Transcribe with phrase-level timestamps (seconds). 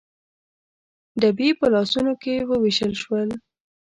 [1.21, 3.29] ډبي په لاسونو کې ووېشل شول.